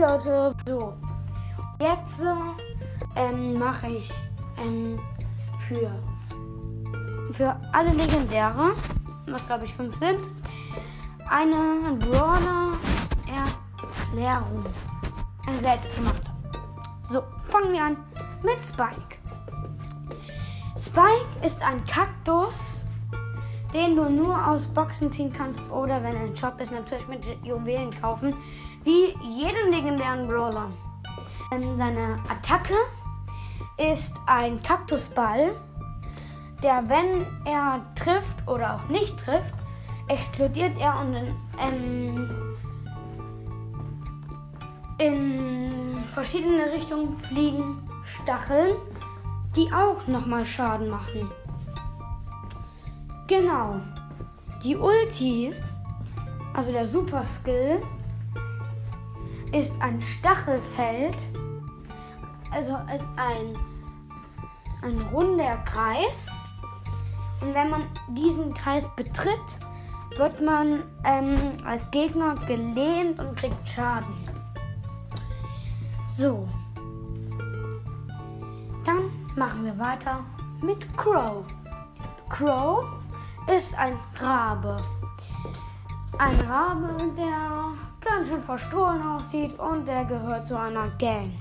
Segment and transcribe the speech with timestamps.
[0.00, 0.94] Leute, so.
[1.78, 2.22] Jetzt
[3.16, 4.10] ähm, mache ich
[4.58, 4.98] ähm,
[5.68, 5.90] für,
[7.32, 8.72] für alle Legendäre,
[9.26, 10.20] was glaube ich fünf sind,
[11.28, 12.78] eine Brawler
[13.28, 14.64] Erklärung.
[15.46, 16.30] Eine selbstgemachte.
[17.04, 17.96] So, fangen wir an
[18.42, 19.18] mit Spike.
[20.78, 22.79] Spike ist ein Kaktus,
[23.74, 27.92] den du nur aus Boxen ziehen kannst oder wenn ein Shop ist, natürlich mit Juwelen
[28.00, 28.34] kaufen,
[28.84, 30.70] wie jeden legendären Brawler.
[31.52, 32.74] Ähm, seine Attacke
[33.76, 35.52] ist ein Kaktusball,
[36.62, 39.54] der, wenn er trifft oder auch nicht trifft,
[40.08, 42.30] explodiert er und in, ähm,
[44.98, 48.74] in verschiedene Richtungen fliegen Stacheln,
[49.56, 51.30] die auch nochmal Schaden machen.
[53.30, 53.80] Genau.
[54.64, 55.52] Die Ulti,
[56.52, 57.80] also der Super Skill,
[59.52, 61.16] ist ein Stachelfeld,
[62.50, 63.56] also ist ein,
[64.82, 66.28] ein runder Kreis.
[67.40, 69.60] Und wenn man diesen Kreis betritt,
[70.16, 74.28] wird man ähm, als Gegner gelähmt und kriegt Schaden.
[76.08, 76.48] So.
[78.84, 79.02] Dann
[79.36, 80.24] machen wir weiter
[80.60, 81.44] mit Crow.
[82.28, 82.99] Crow
[83.56, 84.76] ist ein Rabe.
[86.18, 91.32] Ein Rabe, der ganz schön verstohlen aussieht und der gehört zu einer Gang.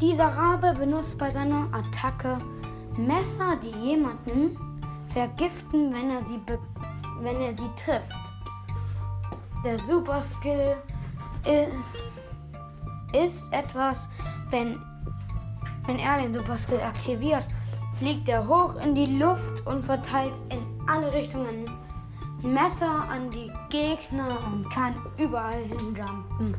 [0.00, 2.38] Dieser Rabe benutzt bei seiner Attacke
[2.96, 4.56] Messer, die jemanden
[5.08, 6.40] vergiften, wenn er sie,
[7.20, 8.32] wenn er sie trifft.
[9.64, 10.76] Der Super Skill
[11.44, 14.08] ist, ist etwas,
[14.50, 14.80] wenn,
[15.86, 17.44] wenn er den Super Skill aktiviert,
[18.00, 21.70] fliegt er hoch in die Luft und verteilt in alle Richtungen
[22.42, 26.56] Messer an die Gegner und kann überall hinjumpen.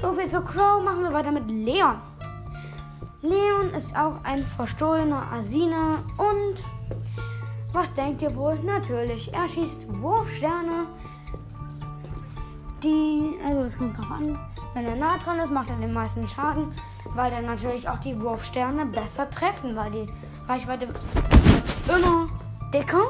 [0.00, 2.00] So viel zu Crow, machen wir weiter mit Leon.
[3.20, 6.64] Leon ist auch ein verstohlener Asina und
[7.74, 8.58] was denkt ihr wohl?
[8.60, 10.86] Natürlich, er schießt Wurfsterne.
[12.82, 14.38] Die, also es kommt drauf an,
[14.72, 16.72] wenn er nah dran ist, macht er den meisten Schaden,
[17.14, 20.06] weil dann natürlich auch die Wurfsterne besser treffen, weil die
[20.48, 20.88] Reichweite
[21.88, 22.28] immer
[22.72, 23.06] dicker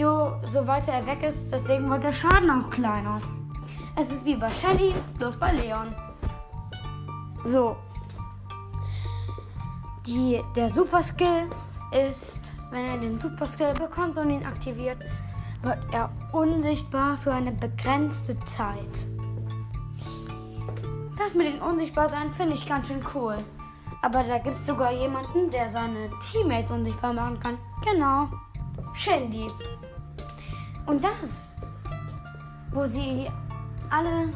[0.00, 3.20] Jo, so weiter er weg ist, deswegen wird der Schaden auch kleiner.
[4.00, 5.94] Es ist wie bei Shelly, bloß bei Leon.
[7.44, 7.76] So.
[10.06, 11.50] Die, der Super Skill
[12.08, 15.04] ist, wenn er den Super Skill bekommt und ihn aktiviert,
[15.60, 19.06] wird er unsichtbar für eine begrenzte Zeit.
[21.20, 23.36] Das mit dem Unsichtbarsein finde ich ganz schön cool.
[24.00, 27.58] Aber da gibt es sogar jemanden, der seine Teammates unsichtbar machen kann.
[27.84, 28.26] Genau.
[28.94, 29.46] Shandy.
[30.86, 31.68] Und das,
[32.72, 33.30] wo sie
[33.90, 34.32] alle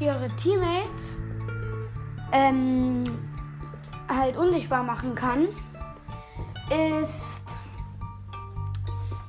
[0.00, 1.22] ihre Teammates
[2.32, 3.04] ähm,
[4.06, 5.48] halt unsichtbar machen kann,
[6.92, 7.56] ist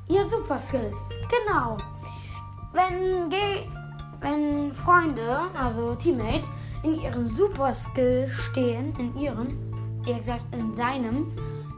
[0.09, 0.93] ihr Super Skill.
[1.29, 1.77] Genau.
[2.73, 3.29] Wenn,
[4.21, 6.47] wenn Freunde, also Teammates,
[6.83, 9.57] in ihrem Super Skill stehen, in ihrem,
[10.05, 11.31] eher gesagt in seinem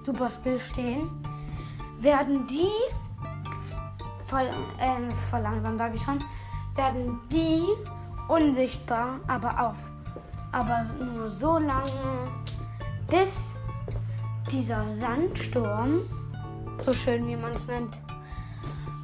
[0.04, 1.09] Super Skill stehen,
[2.00, 2.70] werden die
[4.26, 4.50] voll,
[4.80, 6.20] äh, verlangsamt, sage ich schon,
[6.76, 7.64] werden die
[8.28, 9.78] unsichtbar, aber auf,
[10.52, 11.92] aber nur so lange,
[13.10, 13.58] bis
[14.52, 16.02] dieser Sandsturm,
[16.86, 18.02] so schön wie man es nennt,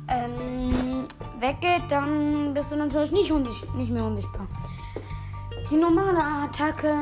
[0.09, 1.05] ähm,
[1.39, 3.31] weggeht, dann bist du natürlich nicht,
[3.75, 4.47] nicht mehr unsichtbar.
[5.69, 6.93] Die normale Attacke,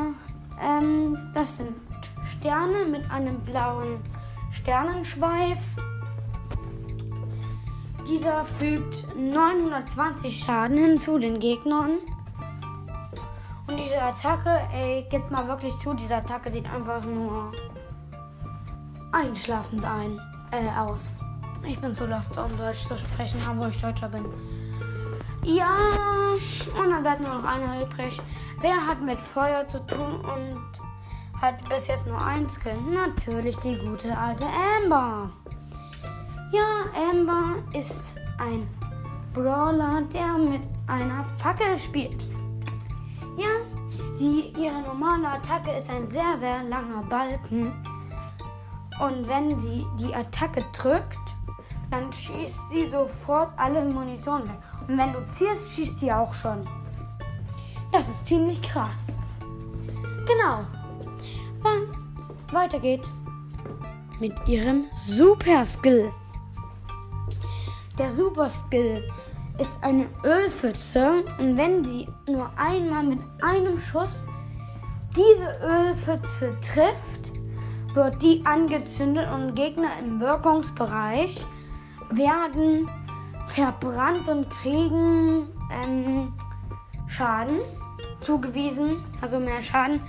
[0.62, 1.74] ähm, das sind
[2.26, 4.00] Sterne mit einem blauen
[4.52, 5.60] Sternenschweif.
[8.08, 11.98] Dieser fügt 920 Schaden hinzu den Gegnern.
[13.68, 17.52] Und diese Attacke, ey, gibt mal wirklich zu, diese Attacke sieht einfach nur
[19.12, 20.20] einschlafend ein,
[20.52, 21.12] äh, aus.
[21.68, 24.26] Ich bin so lost, um Deutsch zu sprechen, obwohl ich Deutscher bin.
[25.44, 25.76] Ja,
[26.82, 28.22] und dann bleibt nur noch einer übrig.
[28.62, 32.94] Wer hat mit Feuer zu tun und hat bis jetzt nur eins Skin?
[32.94, 35.30] Natürlich die gute alte Amber.
[36.52, 38.68] Ja, Amber ist ein
[39.34, 42.24] Brawler, der mit einer Fackel spielt.
[43.38, 43.50] Ja,
[44.16, 47.74] sie, ihre normale Attacke ist ein sehr, sehr langer Balken.
[49.00, 51.27] Und wenn sie die Attacke drückt,
[51.92, 54.58] dann schießt sie sofort alle Munition weg.
[54.88, 56.68] Und wenn du ziehst, schießt sie auch schon.
[57.92, 59.06] Das ist ziemlich krass.
[60.26, 60.66] Genau.
[62.52, 63.12] Weiter geht's
[64.20, 66.12] mit ihrem Super Skill.
[67.98, 69.04] Der Super Skill
[69.58, 74.22] ist eine Ölpfütze und wenn sie nur einmal mit einem Schuss
[75.16, 77.34] diese Ölpfütze trifft,
[77.94, 81.44] wird die angezündet und Gegner im Wirkungsbereich
[82.10, 82.90] werden
[83.48, 86.34] verbrannt und kriegen ähm,
[87.08, 87.60] Schaden
[88.22, 90.02] zugewiesen, also mehr Schaden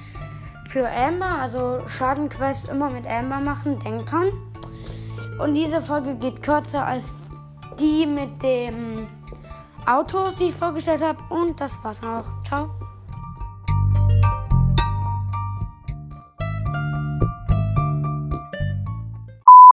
[0.68, 4.28] für Amber, also Schadenquest immer mit Amber machen, denk dran.
[5.38, 7.08] Und diese Folge geht kürzer als
[7.78, 9.06] die mit dem
[9.86, 11.18] Autos, die ich vorgestellt habe.
[11.30, 12.24] Und das war's auch.
[12.46, 12.87] Ciao.